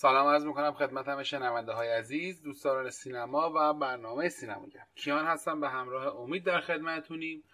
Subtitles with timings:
[0.00, 5.60] سلام عرض می‌کنم خدمت همه شنونده های عزیز دوستان سینما و برنامه سینما کیان هستم
[5.60, 7.44] به همراه امید در خدمتونیم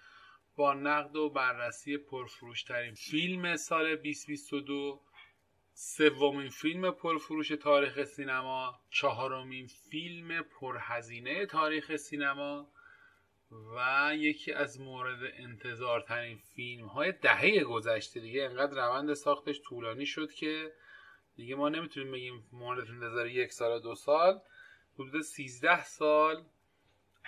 [0.57, 5.01] با نقد و بررسی پرفروشترین فیلم سال 2022
[5.74, 12.69] سومین فیلم پرفروش تاریخ سینما چهارمین فیلم پرهزینه تاریخ سینما
[13.77, 18.45] و یکی از مورد انتظارترین فیلم های دهه گذشته دیگه.
[18.45, 20.73] انقدر روند ساختش طولانی شد که
[21.37, 24.41] دیگه ما نمی‌تونیم بگیم مورد انتظار یک سال دو سال.
[24.95, 26.45] حدود 13 سال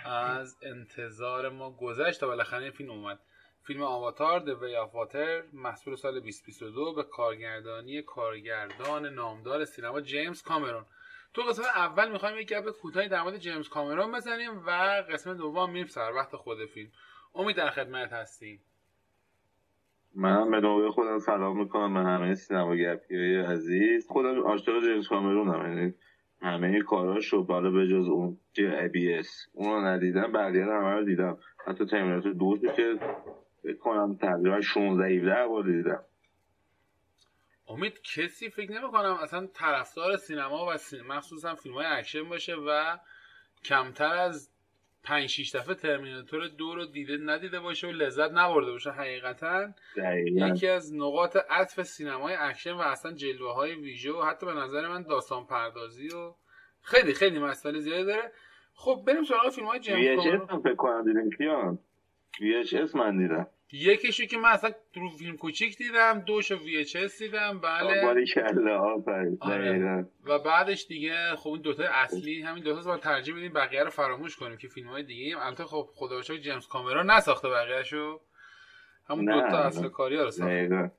[0.05, 3.19] از انتظار ما گذشت تا بالاخره این فیلم اومد.
[3.63, 10.41] فیلم آواتار The Way of Water محصول سال 2022 به کارگردانی کارگردان نامدار سینما جیمز
[10.41, 10.85] کامرون.
[11.33, 14.71] تو قسمت اول می‌خوایم یک گپ کوتاهی در مورد جیمز کامرون بزنیم و
[15.11, 16.91] قسمت دوم میریم سر وقت خود فیلم.
[17.35, 18.61] امید در خدمت هستیم.
[20.15, 24.07] منم به نوبه خودم سلام می‌کنم به همه سینماگرپی های عزیز.
[24.07, 25.93] خودم عاشق جیمز کامرونم یعنی
[26.41, 28.37] همه کاراشو بالا به جز اون
[29.19, 29.47] Abyss.
[29.53, 31.37] اون رو ندیدم بقیه همه رو دیدم.
[31.65, 32.99] حتی ترمیناتور دو که
[33.63, 36.03] فکر کنم تقریبا 16 17 بار دیدم.
[37.67, 42.55] امید کسی فکر نمی کنم اصلا طرفدار سینما و سینما مخصوصا فیلم های اکشن باشه
[42.55, 42.97] و
[43.63, 44.49] کمتر از
[45.03, 49.67] پنج شیش دفعه ترمیناتور دو رو دیده ندیده باشه و لذت نبرده باشه حقیقتا.
[50.25, 54.87] یکی از نقاط عطف سینمای اکشن و اصلا جلوه های ویژه و حتی به نظر
[54.87, 56.33] من داستان پردازی و
[56.81, 58.31] خیلی خیلی مسئله زیاده داره.
[58.73, 59.99] خب بریم سراغ فیلم های جیمز
[60.63, 61.79] فکر کنم دیدیم کیان؟
[62.33, 63.47] VHS من دیدم.
[63.71, 68.07] یکیشو که من اصلا رو فیلم کوچیک دیدم دوشو VHS دیدم بله.
[69.41, 70.05] آره.
[70.25, 74.35] و بعدش دیگه خب این دوتا اصلی همین دوتا رو ترجیح بدیم بقیه رو فراموش
[74.35, 78.19] کنیم که فیلم های دیگه البته خب خدا جیمز کامرون نساخته بقیهشو.
[79.09, 80.91] همون دوتا اصل کاری ها رو ساخته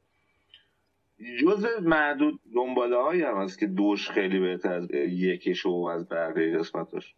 [1.43, 7.15] جز معدود دنباله هایی هم هست که دوش خیلی بهتر از یکیشو از بقیه قسمتاش.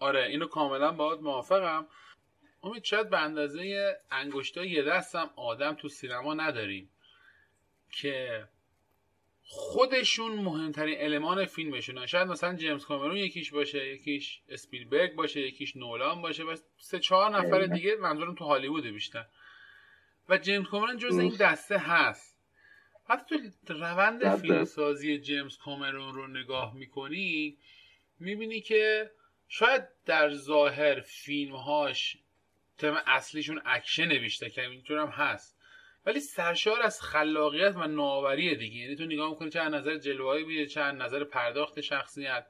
[0.00, 1.86] آره اینو کاملا باید موافقم.
[2.64, 6.90] امید شاید به اندازه انگشتا یه دستم آدم تو سینما نداریم
[7.90, 8.48] که
[9.46, 16.22] خودشون مهمترین المان فیلمشون شاید مثلا جیمز کامرون یکیش باشه یکیش اسپیلبرگ باشه یکیش نولان
[16.22, 19.24] باشه و سه چهار نفر دیگه منظورم تو هالیوود بیشتر.
[20.28, 22.38] و جیمز کامرون جز این دسته هست.
[23.08, 23.36] حتی
[23.66, 27.58] تو روند فیلمسازی جیمز کامرون رو نگاه می‌کنی
[28.20, 29.10] می‌بینی که
[29.48, 32.16] شاید در ظاهر فیلمهاش
[32.78, 35.58] تم اصلیشون اکشن بیشتر که اینطور هست.
[36.06, 38.76] ولی سرشار از خلاقیت و نوآوری دیگه.
[38.76, 42.46] یعنی تو نگاه می‌کنی چه از نظر جلوه های ویژه چه از نظر پرداخت شخصیت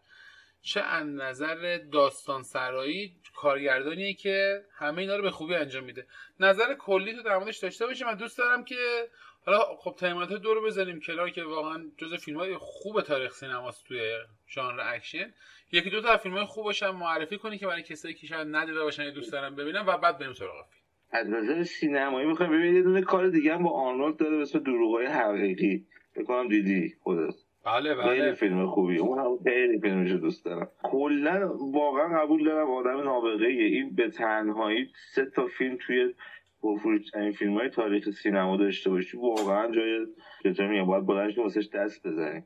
[0.62, 6.06] چه از نظر داستان سرایی کارگردانیه که همه اینا رو به خوبی انجام میده.
[6.40, 9.08] نظر کلی تو در داشته باشیم من دوست دارم که
[9.46, 13.84] حالا خب ترمیناتور دو رو بزنیم کنار که واقعا جز فیلم های خوب تاریخ سینماست
[13.86, 14.00] توی
[14.48, 15.34] ژانر اکشن.
[15.72, 18.82] یکی دو تا فیلم های خوب باشن معرفی کنی که برای کسایی که شاید ندیده
[18.82, 20.84] باشن دوست دارن ببینن و بعد بریم سراغ فیلم.
[21.10, 24.58] از نظر سینمایی می‌خوایم ببینید یه دونه کار دیگه هم با آرنولد داره به اسم
[24.58, 25.86] دروغای حقیقی.
[26.16, 27.34] فکر کنم دیدی خودت.
[27.64, 28.08] بله بله.
[28.08, 28.98] خیلی فیلم خوبی.
[28.98, 30.68] اون هم خیلی فیلمش دوست دارم.
[30.82, 36.14] کلا واقعا قبول دارم آدم نابغه این به تنهایی سه تا فیلم توی
[36.64, 40.06] پرفروشترین فیلم های تاریخ سینما داشته باشی واقعا جای
[40.42, 40.86] چطور میگم.
[40.86, 42.42] باید بلند شی واسش دست بزنی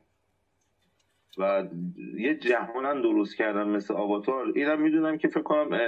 [1.37, 1.63] و
[2.17, 4.51] یه جهان هم درست کردن مثل آواتار.
[4.55, 5.79] اینم می‌دونم که فکر کنم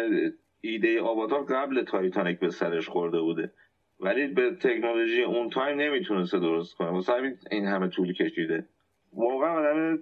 [0.61, 3.51] ایده آواتار قبل تایتانیک به سرش خورده بوده.
[3.99, 6.89] ولی به تکنولوژی اون time نمی‌تونسته درست کنه.
[6.89, 8.65] واسه همین این همه طول کشیده.
[9.13, 9.99] واقعا آدم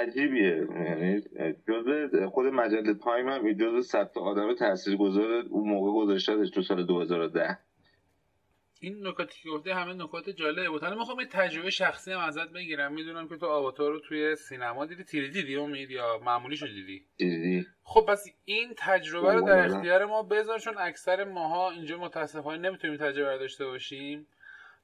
[0.00, 0.66] عجیبیه.
[0.74, 1.22] یعنی
[1.68, 7.58] جزء خود مجله تایم هم جزء صد آدم تاثیرگذار اون موقع گذاشتهش تو سال 2010
[8.80, 10.82] این نکاتی که گفته همه نکات جالبه بود.
[10.82, 12.92] حالا می‌خوام یه تجربه شخصی هم ازت بگیرم.
[12.92, 15.04] می‌دونم که تو آواتار رو توی سینما دیدی.
[15.04, 17.66] تیری دیدی امید یا معمولی شو دیدی؟ دیدی.
[17.82, 22.96] خب پس این تجربه رو در اختیار ما بذار چون اکثر ماها اینجا متاسفانه نمی‌تونیم
[22.96, 24.26] تجربه داشته باشیم.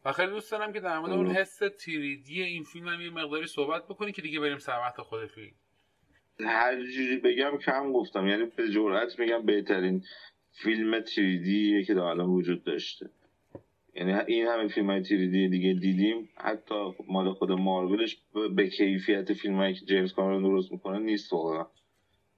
[0.05, 3.47] و خیلی دوست دارم که در مورد اون حس تیریدی این فیلم هم یه مقداری
[3.47, 5.55] صحبت بکنی که دیگه بریم سر وقت خود فیلم.
[6.41, 10.05] هر جوری بگم کم گفتم یعنی به جرئت میگم بهترین
[10.53, 13.11] فیلم تیریدیه که در الان وجود داشته.
[13.95, 18.19] یعنی این همه فیلم های تیریدی دیگه دیدیم حتی مال خود مارولش
[18.57, 21.67] به کیفیت فیلم هایی که جیمز کامرون درست می‌کنه نیست واقعا.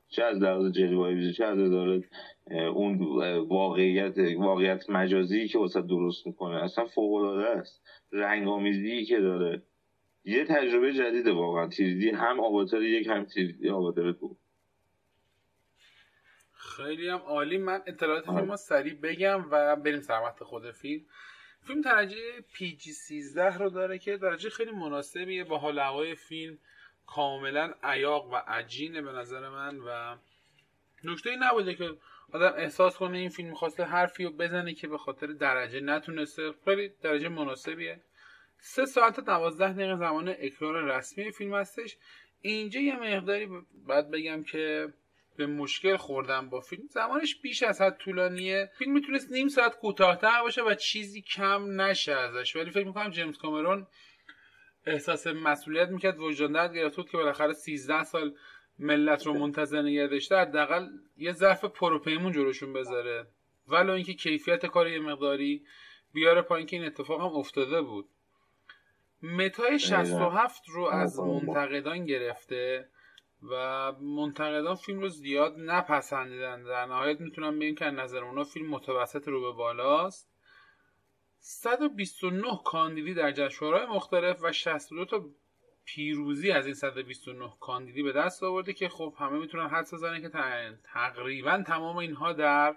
[0.09, 1.59] چه از لحاظ جلوه چه از
[2.51, 2.99] اون
[3.49, 7.83] واقعیت واقعیت مجازی که واسه درست می‌کنه اصلا فوق العاده است.
[8.13, 9.63] رنگ آمیزی که داره.
[10.25, 11.69] یه تجربه جدیده واقعا.
[11.69, 14.37] تیریدی هم آواتار یک هم تیریدی آواتار دو.
[16.53, 17.59] خیلی هم عالی.
[17.59, 21.05] من اطلاعات فیلم رو سریع بگم و بریم سر وقت خود فیلم.
[21.67, 25.45] فیلم درجه پی جی 13 رو داره که درجه خیلی مناسبیه.
[25.45, 26.59] با حال هوای فیلم
[27.07, 30.17] کاملا عیاق و عجینه به نظر من و
[31.05, 31.91] نکته ای نبوده که
[32.33, 36.53] آدم احساس کنه این فیلم خواسته حرفی رو بزنه که به خاطر درجه نتونسته.
[36.65, 38.01] خیلی درجه مناسبیه.
[38.59, 41.97] سه ساعت دوازده دقیقه زمان اکرار رسمی فیلم هستش.
[42.41, 43.49] اینجا یه مقداری
[43.87, 44.89] باید بگم که
[45.37, 46.83] به مشکل خوردم با فیلم.
[46.91, 48.71] زمانش بیش از حد طولانیه.
[48.79, 52.57] فیلم می‌تونست نیم ساعت کوتاهتر باشه و چیزی کم نشه ازش.
[52.57, 53.87] ولی فکر می‌کنم جیمز کامرون
[54.87, 56.19] احساس مسئولیت می‌کرد.
[56.19, 56.97] وجدان درد گرفت.
[56.97, 58.35] بود که بالاخره 13 سال
[58.79, 63.27] ملت رو منتظر نگه داشته حداقل یه ظرف پروپیمون جلوشون بذاره.
[63.69, 65.67] ولو اینکه کیفیت کار یه مقداری
[66.13, 68.09] بیاره پایین که این اتفاق هم افتاده بود.
[69.23, 72.89] متای 67 رو از منتقدان گرفته
[73.51, 76.63] و منتقدان فیلم رو زیاد نپسندیدن.
[76.63, 80.31] در نهایت می‌تونم بگم که نظر اونا فیلم متوسط رو به بالاست.
[81.39, 85.25] 129 کاندیدی در جشنواره‌های مختلف و 62 تا
[85.85, 90.31] پیروزی از این 129 کاندیدی به دست آورده که خب همه می‌تونن حدس بزنن که
[90.93, 92.77] تقریبا تمام اینها در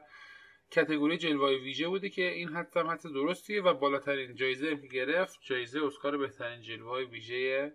[0.72, 5.86] کتگوری جلوه ویژه بوده که این حدس هم حدس درستیه و بالاترین جایزه گرفت جایزه
[5.86, 7.74] اسکار بهترین جلوه ویژه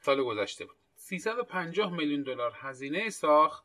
[0.00, 0.76] سال گذشته بود.
[0.94, 3.64] 350 میلیون دلار هزینه ساخت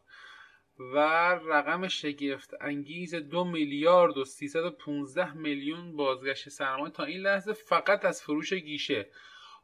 [0.80, 0.98] و
[1.46, 8.24] رقم شگفت انگیز دو میلیارد و 315 میلیون بازگشت سرمایه تا این لحظه فقط از
[8.24, 9.10] فروش گیشه.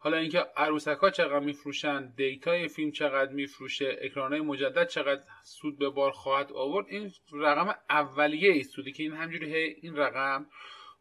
[0.04, 5.90] حالا اینکه عروسک ها چقدر میفروشن دیتای فیلم چقدر میفروشه اکرانهای مجدد چقدر سود به
[5.90, 10.46] بار خواهد آورد این رقم اولیه ایستوده که این همجوری این رقم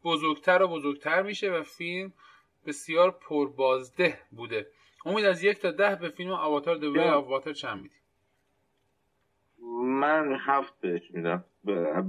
[0.04, 2.12] بزرگتر و بزرگتر میشه و فیلم
[2.66, 4.66] بسیار پربازده بوده.
[5.06, 7.94] امید از یک تا ده به فیلم آواتار دوی آواتار چند میدی؟
[9.82, 11.44] من هفت بهش میدم.
[11.64, 12.02] به,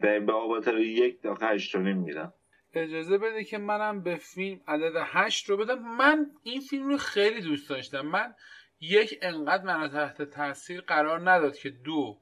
[0.00, 2.32] به, به آواتار یک تا هشت میدم.
[2.74, 5.96] اجازه بده که منم به فیلم عدد هشت رو بدم.
[5.96, 8.00] من این فیلم رو خیلی دوست داشتم.
[8.00, 8.34] من
[8.80, 12.18] یک انقدر من تحت تاثیر قرار نداد که دو.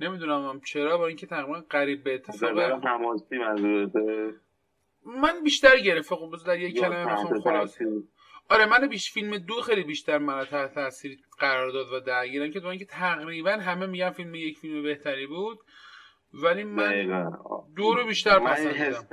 [0.00, 2.50] نمی‌دونم چرا با اینکه تقریبا قریب به اتفاق
[5.06, 7.78] من بیشتر گرفت خب در یک کلمه بخوام خلاص
[8.48, 12.60] آره من بیش فیلم دو خیلی بیشتر من تحت تاثیر قرار داد و درگیرم که
[12.60, 15.58] تو اینکه تقریبا همه میگن فیلم یک فیلم بهتری بود
[16.32, 17.30] ولی من
[17.76, 19.06] دو رو بیشتر پسند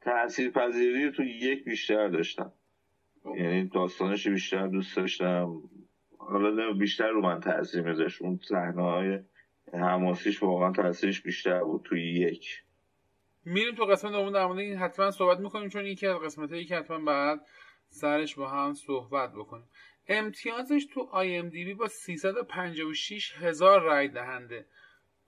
[0.00, 2.52] تأثیر پذیری تو یک بیشتر داشتم.
[3.22, 3.36] خب.
[3.36, 5.62] یعنی داستانش بیشتر دوست داشتم.
[6.18, 8.22] حالا بیشتر رو من تاثیر میذاشت.
[8.22, 9.18] اون صحنه های
[9.72, 12.62] حماسیش واقعا تاثیرش بیشتر بود توی یک.
[13.44, 14.32] میریم تو قسمت دوم.
[14.32, 17.40] در مورد این حتما صحبت می‌کنیم چون یکی از قسمت هایی که حتما بعد
[17.88, 19.68] سرش با هم صحبت بکنیم.
[20.08, 24.66] امتیازش تو آی ام دی بی با 356 هزار رای دهنده.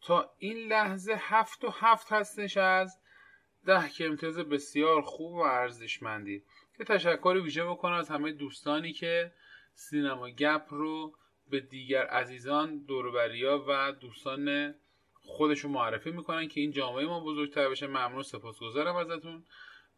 [0.07, 2.99] تا این لحظه هفت و هفت هستش از
[3.67, 6.43] ده که امتیاز بسیار خوب و ارزشمندی.
[6.79, 9.33] که تشکر ویژه بکنم از همه دوستانی که
[9.75, 11.13] سینما گپ رو
[11.51, 14.75] به دیگر عزیزان دوربریا و دوستان
[15.23, 17.87] خودشون معرفی می‌کنن که این جامعه ما بزرگتر بشه.
[17.87, 19.45] ممنون سپاسگزارم ازتون.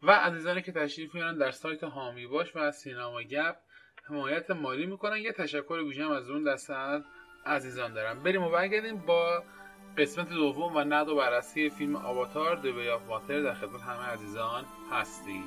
[0.01, 3.55] و عزیزانی که تشریف میارن در سایت هامی باش و سینما گپ
[4.03, 5.17] حمایت مالی می‌کنن.
[5.17, 7.03] یه تشکر ویژه از اون دسته
[7.45, 8.23] عزیزان دارم.
[8.23, 9.43] بریم و برگردیم با
[9.99, 14.65] قسمت دوم و نقد و بررسی فیلم آواتار دوی آف واتر در خدمت همه عزیزان
[14.91, 15.43] هستیم.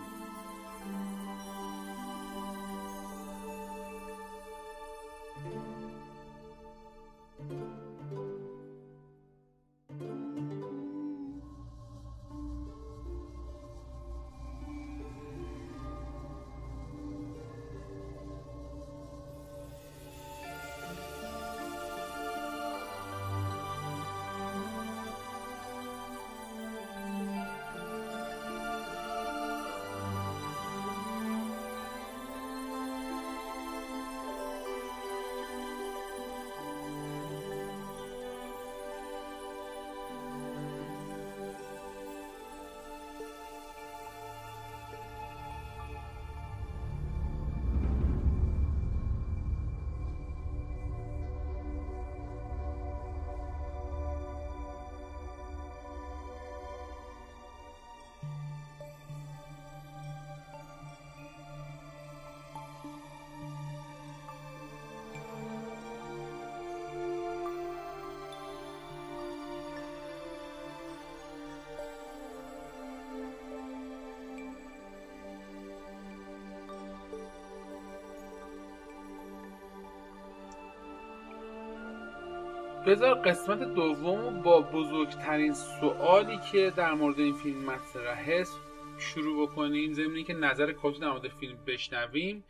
[82.86, 88.60] بذار قسمت دوم با بزرگترین سوالی که در مورد این فیلم مطرح هست
[88.98, 89.92] شروع بکنیم.
[89.92, 92.44] ضمن که نظر کلی در مورد فیلم بشنویم.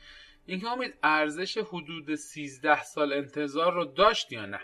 [0.46, 4.60] اینکه امید ارزش حدود 13 سال انتظار رو داشت یا نه؟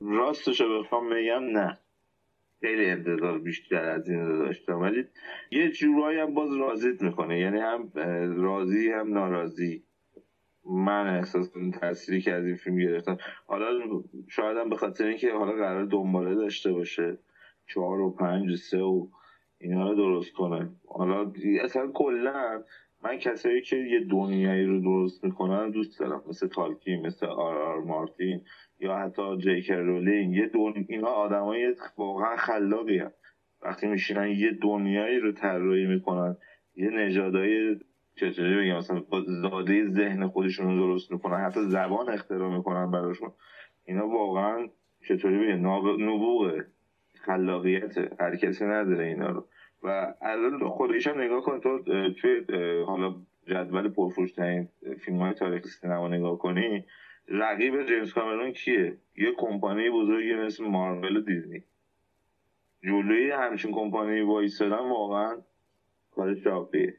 [0.00, 1.78] راستش رو بخوام بگم نه.
[2.60, 4.78] خیلی انتظار بیشتر از این رو داشتم.
[4.78, 5.04] ولی
[5.50, 7.40] یه جورایی هم باز راضیت می‌کنه.
[7.40, 7.92] یعنی هم
[8.42, 9.85] راضی هم ناراضی.
[10.70, 13.18] من احساس کنم تأثیری که از این فیلم گرفتم.
[13.46, 13.68] حالا
[14.28, 17.18] شاید هم به خاطر اینکه حالا قرار دنباله داشته باشه.
[17.68, 19.08] چهار و پنج و سه و
[19.58, 20.70] اینا رو درست کنه.
[20.88, 21.32] حالا
[21.62, 22.62] اصلا کلا
[23.04, 27.84] من کسایی که یه دنیایی رو درست می‌کنن دوست دارم مثل تالکی مثل آر آر
[27.84, 28.40] مارتین
[28.80, 30.34] یا حتی جیکر رولینگ.
[30.34, 30.86] یه دون...
[30.88, 33.02] اینا آدمای واقعا خلاقی.
[33.62, 36.36] وقتی میشینن یه دنیایی رو طراحی می‌کنن
[36.76, 37.76] یه نژادای
[38.16, 43.32] چطوری بگم؟ مثلا زاده ذهن خودشون رو درست می‌کنن حتی زبان اختراع می‌کنن براشون.
[43.84, 44.68] اینا واقعا
[45.08, 45.66] چطوری بگم؟
[46.10, 46.66] نبوغه.
[47.14, 49.46] خلاقیت هر کسی نداره اینا رو.
[49.82, 51.82] و الان خودش هم نگاه کن تو
[52.20, 52.44] توی
[52.86, 53.14] حالا
[53.46, 54.68] جدول پرفروشترین
[55.04, 56.84] فیلم های تاریخ سینما نگاه کنی
[57.28, 61.62] رقیب جیمز کامرون کیه؟ یه کمپانی بزرگی مثل مارول و دیزنی.
[62.82, 65.36] جلوی همچین کمپانی وایسادن واقعا
[66.10, 66.94] کار شاقیه.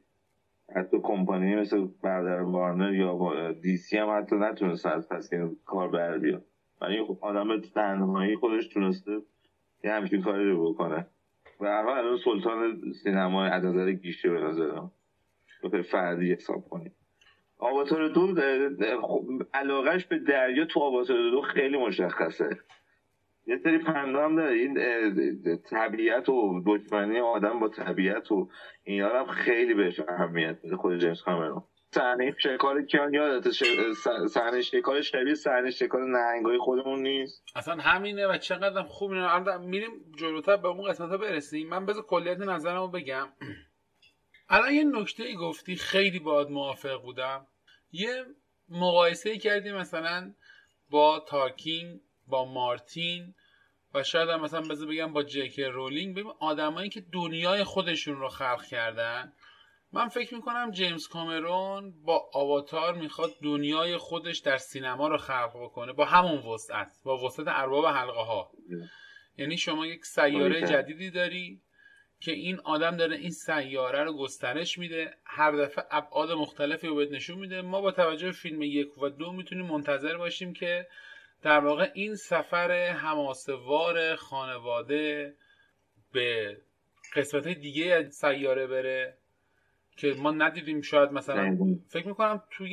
[0.76, 5.30] حتی کمپانی مثل برادر وارنر یا دی سی هم حتی نتونسته از پس
[5.66, 6.46] کار بر بیاد.
[6.82, 9.22] ولی خب آدم تنهایی خودش تونسته
[9.84, 11.08] یه همچین کاری رو بکنه.
[11.60, 14.92] و هر الان سلطان سینما از نظر گیشه به نظرم
[15.72, 16.92] به فردی حساب کنیم.
[17.60, 18.36] آواتار دو
[19.02, 22.50] خب، علاقهش به دریا تو آواتار دو خیلی مشخصه.
[23.48, 24.56] یه سری پنده هم داره.
[24.56, 24.78] این
[25.70, 28.50] طبیعت و دشمنی آدم با طبیعت و
[28.84, 31.64] اینا هم خیلی بهش اهمیت میده خود جیمز کامرون.
[31.92, 33.52] صحنه شکار کیان یادت
[34.28, 37.44] صحنه شکار شبیه صحنه شکار نهنگای خودمون نیست.
[37.56, 39.58] اصلا همینه و چقدر خوب اینه.
[39.58, 41.70] میریم جلوتر به اون قسمت برسیم.
[41.70, 43.28] من بذار کلیت نظرمو بگم.
[44.50, 47.48] الان یه نکته ای گفتی خیلی باید موافق بودم.
[47.92, 48.26] یه
[48.70, 50.34] مقایسه کردی مثلا
[50.90, 53.34] با تاکینگ با مارتین
[53.94, 56.16] و شاید هم مثلا بذار بگم با جک رولینگ.
[56.16, 59.34] ببین آدمایی که دنیای خودشون رو خلق کردن
[59.92, 65.94] من فکر می‌کنم جیمز کامرون با آواتار می‌خواد دنیای خودش در سینما رو خلق بکنه
[65.94, 68.52] با همون وسعت با وسعت ارباب حلقه ها
[69.38, 71.62] یعنی شما یک سیاره جدیدی داری
[72.20, 77.12] که این آدم داره این سیاره رو گسترش میده هر دفعه ابعاد مختلفی رو بهت
[77.12, 77.62] نشون میده.
[77.62, 80.88] ما با توجه به فیلم یک و دو می‌تونیم منتظر باشیم که
[81.42, 85.36] در واقع این سفر هماسوار خانواده
[86.14, 86.58] به
[87.16, 89.18] قسمت دیگه از سیاره بره
[89.98, 91.58] که ما ندیدیم شاید مثلا
[91.90, 92.72] فکر می‌کنم توی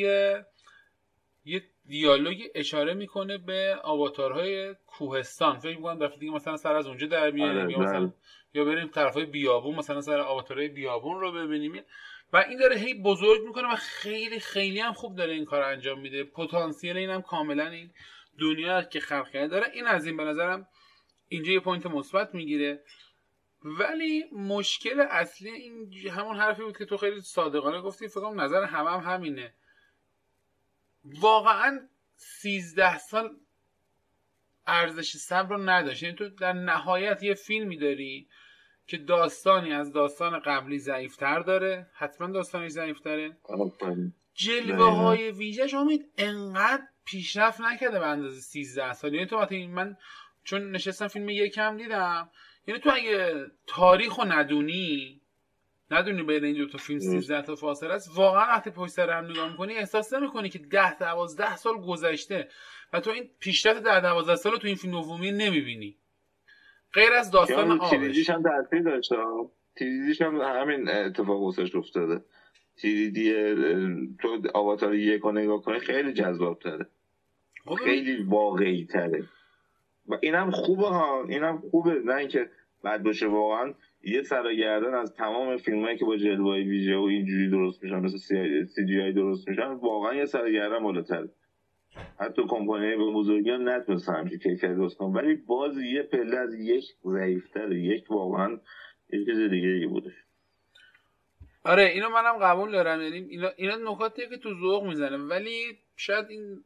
[1.45, 5.59] یه دیالوگی اشاره می‌کنه به آواتارهای کوهستان.
[5.59, 8.13] فکر می‌کنم دفعه دیگه مثلا سر از اونجا در بیاریم آره، یا مثلا بله.
[8.55, 11.83] یا بریم طرفای بیابون مثلا سر آواتارهای بیابون رو ببینیم.
[12.33, 16.01] و این داره هی بزرگ می‌کنه و خیلی خیلی هم خوب داره این کار انجام
[16.01, 16.25] میده.
[16.25, 17.91] پتانسیل اینم کاملا این.
[18.39, 20.69] دنیا که خلق کرده داره این از این به نظرم
[21.29, 22.85] اینجا یه پوینت مثبت می‌گیره.
[23.65, 28.91] ولی مشکل اصلی این همون حرفی بود که تو خیلی صادقانه گفتی فکر نظر همه
[28.91, 29.55] هم همینه.
[31.05, 33.37] واقعا سیزده سال
[34.67, 36.03] ارزش صبر رو نداشت.
[36.03, 38.29] یعنی تو در نهایت یه فیلمی داری
[38.87, 41.87] که داستانی از داستان قبلی ضعیفتر داره.
[41.95, 43.37] حتما داستانی ضعیفتره.
[44.35, 49.15] جلوه های ویژه امید انقدر پیشرفت نکرده به اندازه 13 سال.
[49.15, 49.97] یعنی تو وقتی من
[50.45, 52.31] چون نشستم فیلم یکم دیدم
[52.67, 55.21] یعنی تو اگه تاریخ و ندونی
[55.91, 59.25] ندونی بین این دو تا فیلم 13 تا فاصله است واقعا وقتی پشت سر هم
[59.25, 62.49] نگاه می‌کنی احساس نمی‌کنی که 10 12 سال گذشته
[62.93, 65.97] و تو این پیشرفت در 12 سال تو این فیلم دومی نمی‌بینی.
[66.95, 68.31] غیر از داستان آبش.
[68.31, 69.17] هم تاثیر داشته.
[69.77, 72.25] تیریدیش هم همین اتفاق واسش افتاده.
[72.77, 73.33] تیریدی
[74.21, 76.87] تو آواتار یک رو نگاه کنی خیلی جذاب تره
[77.65, 79.25] خب خیلی واقعی تره
[80.09, 81.25] و اینم خوبه ها.
[81.29, 82.01] اینم خوبه.
[82.05, 82.51] نه اینکه
[82.83, 83.27] بعد باشه.
[83.27, 84.47] واقعا یه سر
[84.95, 88.19] از تمام فیلم هایی که با جلوه ویژه و اینجوری درست میشن مثل
[88.65, 91.29] سی جی آی درست میشن واقعا یه سر گردن بالاتر
[92.21, 96.85] حتی کمپانی به بزرگی هم نتونستن همچین کیفیت درست ولی باز یه پله از یک
[97.05, 98.61] ضعیفتر یک واقعا
[99.13, 100.13] یه چیز دیگه ای بودش
[101.65, 103.03] آره اینو منم قبول دارم.
[103.03, 105.17] یعنی اینا, اینا نکاتیه که تو ذوق می‌زنه.
[105.17, 106.65] ولی شاید این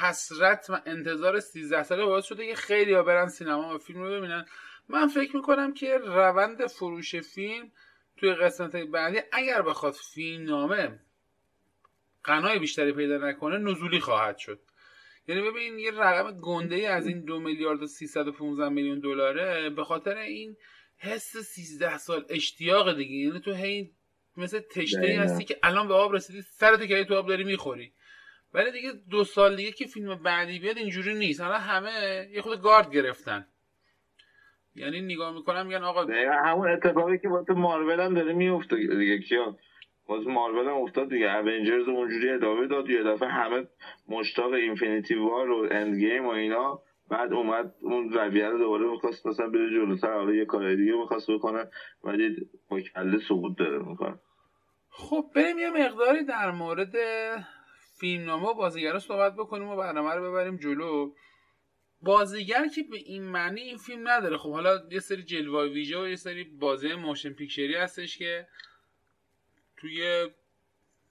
[0.00, 4.10] حسرت و انتظار 13 ساله باعث شده که خیلی ها برن سینما و فیلم رو
[4.10, 4.44] ببینن.
[4.88, 7.72] من فکر می‌کنم که روند فروش فیلم
[8.16, 11.00] توی قسمت بعدی اگر بخواد فیلم نامه
[12.24, 14.60] قنای بیشتری پیدا نکنه نزولی خواهد شد.
[15.28, 19.84] یعنی ببین یه رقم گنده ای از این دو میلیارد و 315 میلیون دلاره به
[19.84, 20.56] خاطر این
[20.98, 23.14] حس 13 سال اشتیاق دیگه.
[23.14, 23.90] یعنی تو هی
[24.36, 27.92] مثل تشته ای هستی که الان به آب رسیدی سرت که تو آب داری می‌خوری.
[28.54, 31.40] ولی دیگه دو سال دیگه که فیلم بعدی بیاد اینجوری نیست.
[31.40, 33.46] الان همه یه خود گارد گرفتن.
[34.74, 36.06] یعنی نگاه می‌کنم میگن آقا
[36.44, 39.58] همون اتفاقی که واسه مارول هم داره میفته دیگه کیا؟
[40.08, 41.36] واسه مارول هم افتاد دیگه.
[41.36, 42.90] اونجرز اونجوری ادامه داد.
[42.90, 43.66] یه دفعه همه
[44.08, 46.82] مشتاق اینفینیتی وار و اند گیم و اینا.
[47.10, 50.12] بعد اومد اون رویه رو دوباره می‌خواست مثلا بره جلوتر.
[50.12, 51.70] حالا یه کار دیگه می‌خواست بکنه.
[52.04, 52.36] ولی
[52.68, 54.18] با کله سقوط داره می‌کنه.
[54.90, 56.94] خب بریم یه مقداری در مورد
[58.00, 61.12] فیلمنامه و بازیگرا صحبت بکنیم و برنامه رو ببریم جلو.
[62.02, 64.36] بازیگر که به این معنی این فیلم نداره.
[64.36, 68.46] خب حالا یه سری جلوه ویژه و یه سری بازی موشن پیکچری هستش که
[69.84, 70.28] توی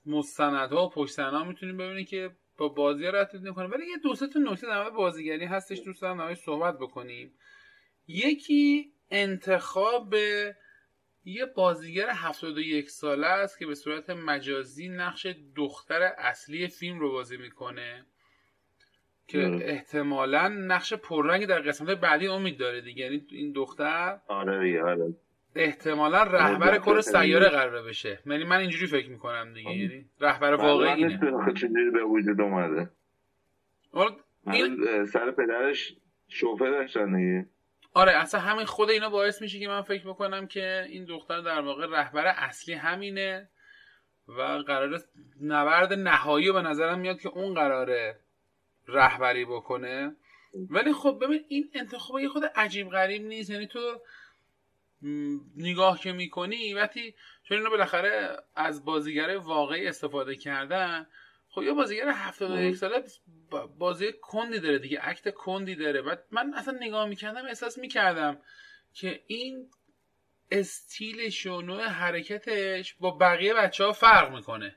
[0.06, 4.40] مستندها و پشت می‌تونیم ببینیم که با بازی رد نکنه ولی یه دو سه تا
[4.40, 5.82] نکته در بازیگری هستش.
[5.86, 7.34] دوست دارم صحبت بکنیم.
[8.08, 10.14] یکی انتخاب
[11.26, 17.38] یه بازیگر 71 ساله است که به صورت مجازی نقش دختر اصلی فیلم رو بازی
[17.38, 18.06] می‌کنه.
[19.28, 23.04] که احتمالا نقش پررنگی در قسمت بعدی امید داره دیگه.
[23.04, 25.14] یعنی این دختر آره آره.
[25.56, 28.20] احتمالا رهبر کل سیاره قراره بشه.
[28.26, 29.72] یعنی من اینجوری فکر می‌کنم دیگه.
[29.72, 31.18] یعنی رهبر واقعی اینه.
[31.94, 32.90] به وجود اومده.
[34.48, 35.06] این...
[35.06, 35.96] سر پدرش
[36.28, 37.46] شوفه داشتن دیگه.
[37.94, 41.62] آره اصلا همین خود اینا باعث میشه که من فکر بکنم که این دختر در
[41.62, 43.50] واقع رهبر اصلی همینه
[44.28, 45.02] و قرار
[45.42, 48.20] نبرد نهایی به نظرم میاد که اون قراره
[48.88, 50.16] رهبری بکنه.
[50.70, 53.50] ولی خب ببین این انتخاب یه خود عجیب غریب نیست.
[53.50, 53.80] یعنی تو
[55.58, 61.08] نگاه که می‌کنی وقتی چون اینو بالاخره از بازیگر واقعی استفاده کردن
[61.50, 63.04] خب یه بازیگر 71 ساله
[63.80, 66.02] بازی کندی داره دیگه اکت کندی داره.
[66.02, 68.38] بعد من اصلا نگاه می‌کردم احساس می‌کردم
[68.94, 69.70] که این
[70.52, 74.76] استیلش و نوع حرکتش با بقیه بچه ها فرق می‌کنه.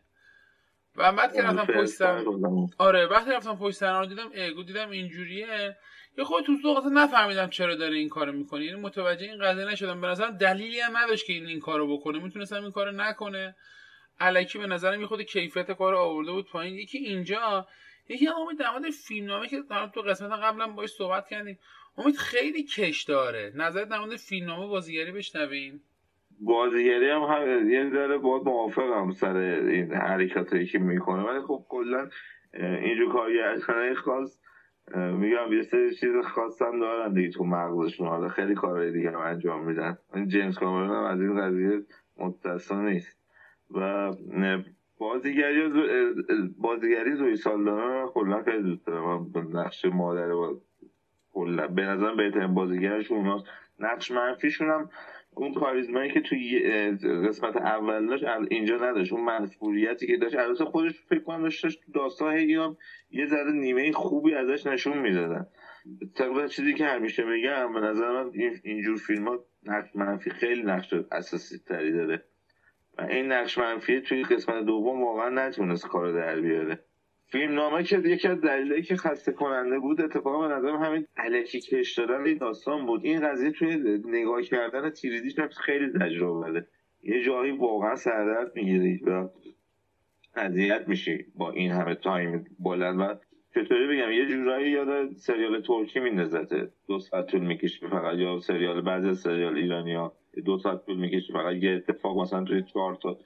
[0.97, 2.03] و بعد که رفتم پشت
[2.79, 5.77] آره وقتی رفتم پشت رو دیدم ایگو دیدم اینجوریه.
[6.19, 9.65] یه خود تو ذوق اصلا نفهمیدم چرا داره این کارو می‌کنه یعنی متوجه این قضیه
[9.65, 10.01] نشدم.
[10.01, 12.19] به نظرم دلیلی هم نداشت که این این کارو بکنه.
[12.19, 13.57] می‌تونستم این کارو نکنه.
[14.21, 16.75] الکی به نظرم یه خود کیفیت کار آورده بود پایین.
[16.75, 17.67] یکی اینجا
[18.09, 19.63] یکی امید در مورد فیلمنامه که
[19.95, 21.59] تو قسمت قبلا باش صحبت کردیم.
[21.99, 23.53] امید خیلی کش داره.
[23.55, 25.83] نظر در مورد فیلمنامه بازیگری بشنویم
[26.41, 31.23] بازیگری هم, هم یه ذره باید موافقم سر این حرکاتی که می‌کنه.
[31.23, 32.09] ولی خب کلا
[32.55, 34.41] اینجور کارگردانای خاص
[34.95, 38.09] میگم یه سری چیز خاص هم دارن دیگه تو مغزشون.
[38.09, 39.99] حالا خیلی کارهای دیگه هم انجام میدن.
[40.15, 41.83] این جیمز کامرون هم از این قضیه
[42.17, 43.17] متصل نیست.
[43.71, 44.13] و
[44.99, 45.71] بازیگری
[46.59, 49.31] بازیگری زوی سالدانا کلا خیلی دوست دارم.
[49.55, 50.61] نقش مادر با
[51.33, 53.47] کلا به نظرم بهترین بازیگرشون اوناست.
[53.79, 54.91] نقش منفیشون هم
[55.37, 56.61] اون کاریزمایی که توی
[57.29, 59.13] قسمت اول داشت اینجا نداشت.
[59.13, 60.37] اون مسئولیتی که داشت.
[60.37, 62.77] البته خودش فکر کنم داشت داستان هم
[63.11, 65.47] یه ذره نیمه خوبی ازش نشون می‌دادن.
[66.15, 68.31] طبق چیزی که همیشه میگم به نظر من
[68.65, 72.25] اینجور فیلم ها نقش منفی خیلی نقش اساسی تری داره.
[72.99, 76.86] و این نقش منفی توی قسمت دوم واقعا نتونست کار در بیاره.
[77.29, 81.61] فیلم نامه که یکی از دلایلی که خسته کننده بود اتفاقا به نظرم همین علکی
[81.61, 83.05] کش دادن این داستان بود.
[83.05, 86.67] این قضیه توی نگاه کردن تیریدیش هم خیلی تجربه
[87.03, 89.29] یه جایی واقعا سردرد می‌گیری و
[90.35, 93.01] اذیت میشی با این همه تایم بلند.
[93.01, 93.15] و
[93.55, 98.81] چطوری بگم یه جورایی یاد سریال ترکی میندازته دو ساعت طول می‌کشی فقط یا سریال
[98.81, 100.13] بعضی سریال ایرانی ها
[100.45, 103.19] دو ساعت طول می‌کشی فقط یه اتفاق مثلا توی چهار تا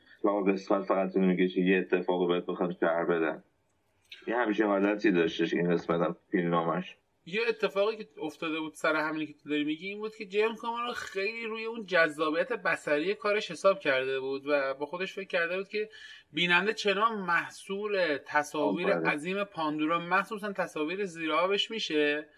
[0.47, 3.43] قسمت فقط طول یه اتفاق بهت بخوان شهر بدن.
[4.27, 9.27] یه همیشه حالتی داشتش این قسمت هم فیلمنامش یه اتفاقی که افتاده بود سر همینی
[9.27, 13.51] که تو داری میگی این بود که جیمز کامرون خیلی روی اون جذابیت بصری کارش
[13.51, 15.89] حساب کرده بود و با خودش فکر کرده بود که
[16.33, 22.29] بیننده چنان محصول تصاویر عظیم پاندورا مخصوصا تصاویر زیرابش میشه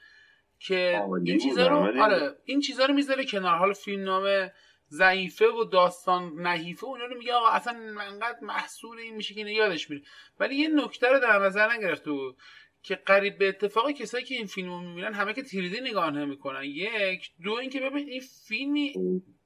[0.58, 3.56] که این چیزا رو آره این چیزا رو می‌ذاره کنار.
[3.56, 4.52] حال فیلم نامه
[4.92, 9.90] ضعیفه و داستان نحیفه اونا رو میگه آقا اصلا انقدر محصول این میشه که یادش
[9.90, 10.02] میره.
[10.40, 12.36] ولی یه نکته رو در نظر نگرفته بود
[12.82, 16.64] که قریب به اتفاق کسایی که این فیلم رو می‌بینن همه که تیریدی نگاه نمی‌کنن.
[16.64, 17.30] یک.
[17.42, 18.94] دو اینکه ببین این فیلمی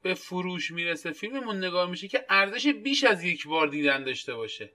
[0.02, 4.72] به فروش می‌رسه فیلممون نگاه میشه که ارزش بیش از یک بار دیدن داشته باشه.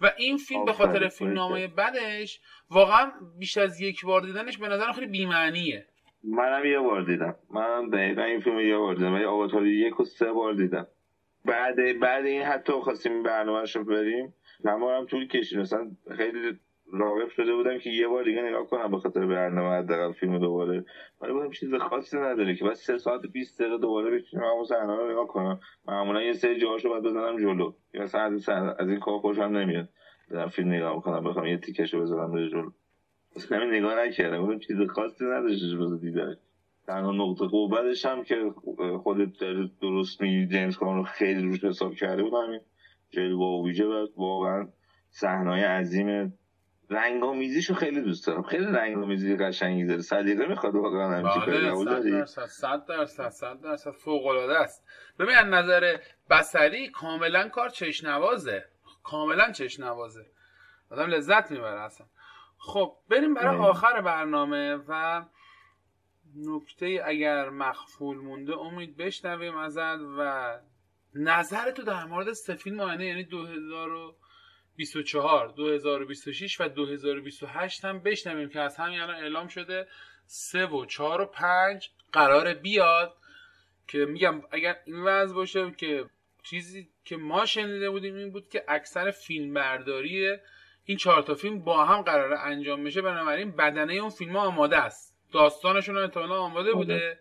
[0.00, 2.40] و این فیلم به خاطر فیلم نامه بدش
[2.70, 5.88] واقعا بیش از یک بار دیدنش به نظر خیلی بیمعنیه.
[6.26, 7.34] منم یه بار دیدم.
[7.50, 9.14] منم دقیقا این فیلم یه بار دیدم.
[9.14, 10.86] ولی آواتار یک و سه بار دیدم.
[11.44, 14.34] بعد بعد این حتی خواستیم برنامه رو بریم.
[14.64, 15.58] هم طول کشید.
[15.58, 16.58] مثلا خیلی
[16.92, 20.84] راغب شده بودم که یه بار دیگه نگاه کنم به خاطر برنامه حداقل فیلم دوباره.
[21.20, 24.96] ولی بودم چیز خاصی نداره که بعد سه ساعت 20 دقیقه دوباره بشینم همون صحنه
[24.96, 25.60] رو نگاه کنم.
[25.88, 27.72] معمولا یه سری جاهاشو باید بزنم جلو.
[27.94, 29.88] مثلا از, از این کار خوشم نمیاد.
[30.30, 32.70] دارم فیلم نگاه کنم بخوام یه تیکشو بزنم به جلو.
[33.36, 34.46] اصلا نگاه نکردم.
[34.46, 36.36] بودم چیز خاصی نداشت روز دیدن.
[36.86, 38.52] تنها نقطه قوتش هم که
[39.02, 39.28] خودت
[39.82, 42.60] درست میگی جیمز کامرون خیلی روش حساب کرده بود همین.
[43.10, 44.68] جلوه و ویژه و واقعا
[45.10, 46.38] صحنه‌های عظیم
[46.90, 48.42] رنگامیزیشو خیلی دوست دارم.
[48.42, 50.00] خیلی رنگامیزی قشنگی داره.
[50.00, 53.90] سلیقه می‌خواد واقعا همچین بله صد درصد صد درصد صد درصد.
[53.90, 54.84] فوق العاده است.
[55.18, 55.96] ببین از نظر
[56.30, 58.64] بصری کاملا کار چشنوازه
[59.02, 60.26] کاملا چشنوازه
[60.90, 62.06] آدم لذت می‌بره اصلا.
[62.58, 65.24] خب بریم برای آخر برنامه و
[66.36, 70.52] نکته اگر مخفول مونده امید بشنویم ازت و
[71.14, 78.76] نظر تو در مورد سفین ماینه یعنی 2024 2026 و 2028 هم بشنویم که از
[78.76, 79.88] همین الان اعلام شده
[80.26, 83.16] 3 و 4 و 5 قرار بیاد
[83.88, 86.04] که میگم اگر این وضع باشه که
[86.42, 90.36] چیزی که ما شنیده بودیم این بود که اکثر فیلم برداری
[90.88, 94.76] این چهار تا فیلم با هم قراره انجام میشه بنابراین بدنه اون فیلم ها آماده
[94.76, 95.16] است.
[95.32, 97.18] داستانشون احتمالا آماده بوده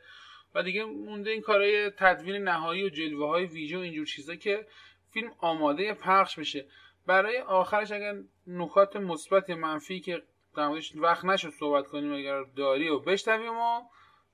[0.55, 4.65] و دیگه مونده این کارهای تدوین نهایی و جلوه های ویژه و اینجور چیزا که
[5.13, 6.65] فیلم آماده پخش بشه.
[7.07, 8.13] برای آخرش اگر
[8.47, 10.23] نکات مثبت منفی که
[10.55, 13.81] در موردش وقت نشد صحبت کنیم اگر داری و بشنویم و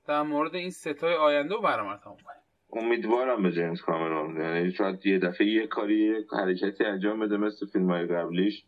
[0.08, 2.42] در مورد این ستای آینده و برنامه تموم کنیم.
[2.74, 4.42] امیدوارم به جیمز کامرون.
[4.42, 8.64] یعنی شاید یه دفعه یه کاری یه حرکتی انجام بده مثل فیلم های قبلیش.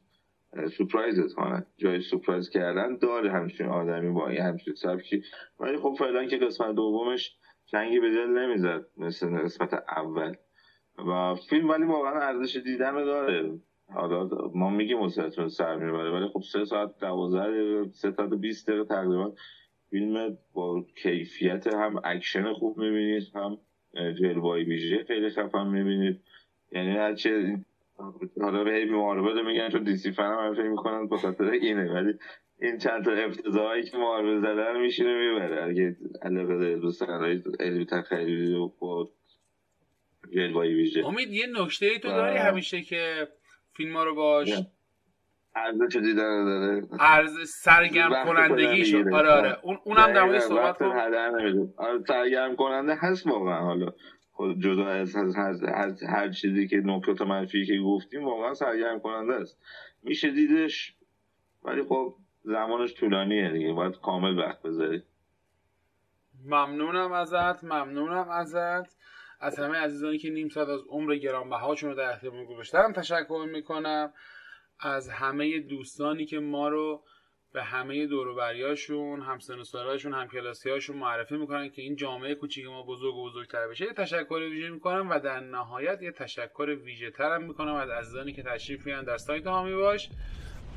[0.78, 5.24] سپرایزت کنه جای سپرایز کردن داره همچین آدمی با این همچین سبکی.
[5.60, 7.36] ولی خب فعلا که قسمت دومش
[7.66, 10.36] جنگی به دل نمی‌زد مثل قسمت اول.
[10.98, 13.60] و فیلم ولی واقعا ارزش دیدن داره.
[13.94, 18.86] حالا ما میگیم مسلسل سر می‌بره ولی خب سه ساعت دوازده سه ساعت بیست دقیقه
[18.86, 19.34] تقریبا
[19.90, 23.58] فیلم با کیفیت هم اکشن خوب می‌بینید هم
[23.94, 26.22] جلوایی ویژه خیلی خفن می‌بینید.
[26.72, 27.58] یعنی هرچه
[28.42, 32.14] حالا به هی معاربه میگن چون دیسی فن هم فکر می‌کنن به خاطر اینه ولی
[32.62, 35.64] این چند تا افتضاحی که معاربه زدن میشینه می‌بره.
[35.64, 37.04] اگه علاقه داره دوست
[37.60, 39.10] علمی تخیلی و با
[40.34, 43.28] جلوایی ویژه امید یه نکته ای تو داری همیشه که
[43.74, 44.54] فیلم ها رو باش؟
[45.56, 49.58] ارزش دیدن داره؟ ارز سرگرم کنندگی شد آره آره.
[49.64, 50.86] اون اونم در مورد صحبت کن.
[51.78, 53.94] آره سرگرم کننده هست واقعا حالا.
[54.60, 59.60] جدا از هر, هر چیزی که نکات منفی که گفتیم واقعا سرگرم کننده است.
[60.04, 60.96] میشه دیدش
[61.64, 65.04] ولی خب زمانش طولانیه دیگه باید کامل وقت بذاری.
[66.46, 68.98] ممنونم ازت ممنونم ازت.
[69.40, 74.14] از همه عزیزانی که نیم ساعت از عمر گرانبهاشون رو در اختیار گذاشتن تشکر می‌کنم.
[74.80, 77.04] از همه دوستانی که ما رو
[77.54, 80.28] به همه دوروبریاشون همسن و سالاشون هم
[80.66, 84.70] هاشون معرفی می‌کنن که این جامعه کوچیک ما بزرگ و بزرگتر بشه یه تشکر ویژه
[84.70, 89.18] می‌کنم و در نهایت یه تشکر ویژه ترم می‌کنم از عزیزانی که تشریف میارن در
[89.18, 90.10] سایت هامی باش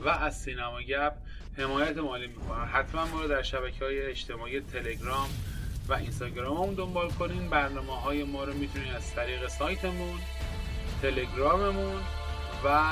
[0.01, 1.13] و از سینما گپ
[1.59, 2.65] حمایت مالی می‌کنن.
[2.65, 5.29] حتما ما رو در شبکه های اجتماعی تلگرام
[5.89, 7.51] و اینستاگراممون دنبال کنین.
[7.51, 10.19] برنامه های ما رو می‌تونین از طریق سایتمون
[11.03, 12.03] تلگراممون
[12.65, 12.83] و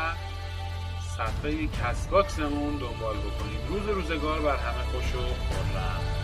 [1.17, 3.61] صفحه کس باکسمون دنبال بکنید.
[3.69, 6.24] روز روزگار بر همه خوش و خورم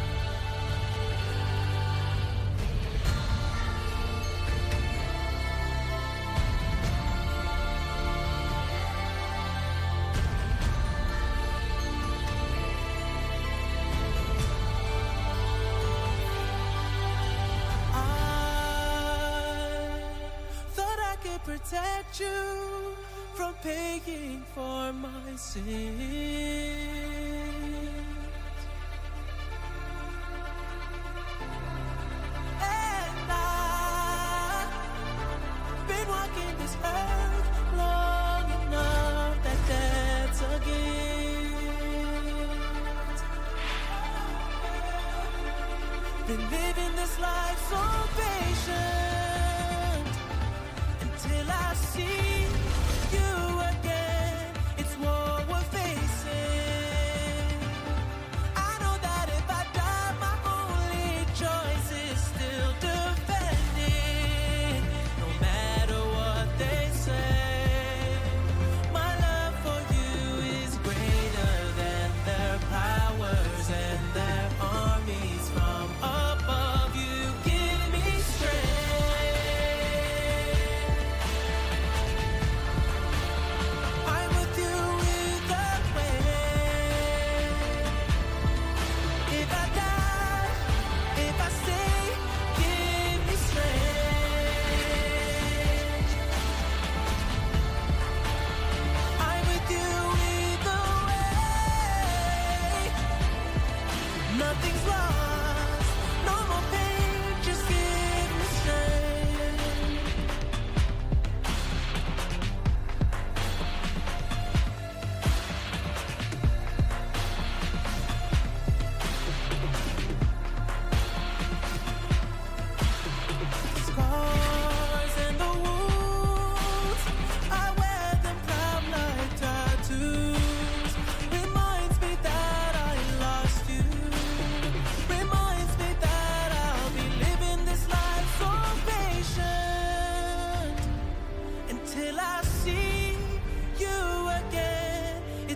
[24.55, 25.67] for my sins.
[32.61, 34.69] And I've
[35.89, 37.20] been walking this earth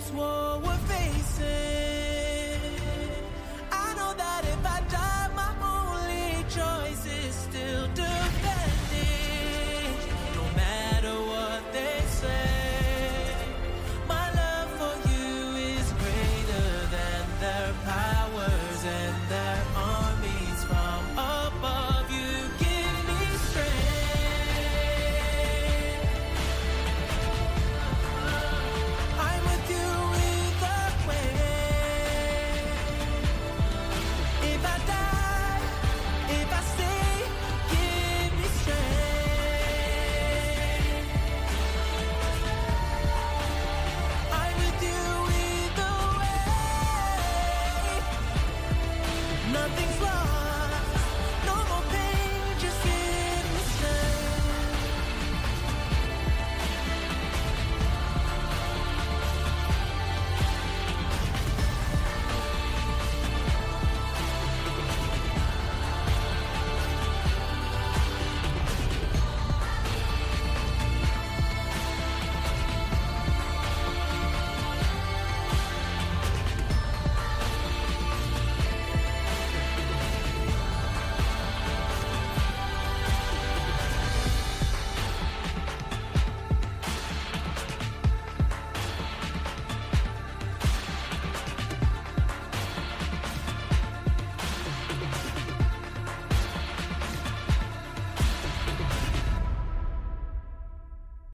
[0.04, 0.43] this world.
[49.54, 50.23] nothing's lost.